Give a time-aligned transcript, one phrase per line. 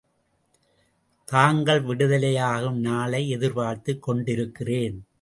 [1.25, 5.05] தாங்கள் விடுதலையாகும் நாளை எதிர்பார்த்துக் கொண்டிருக்கிறேன்.